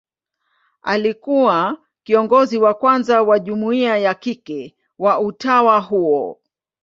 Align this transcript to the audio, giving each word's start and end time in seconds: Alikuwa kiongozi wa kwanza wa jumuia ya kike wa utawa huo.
Alikuwa 0.81 1.77
kiongozi 2.03 2.57
wa 2.57 2.73
kwanza 2.73 3.21
wa 3.21 3.39
jumuia 3.39 3.97
ya 3.97 4.13
kike 4.13 4.75
wa 4.99 5.19
utawa 5.19 5.79
huo. 5.79 6.39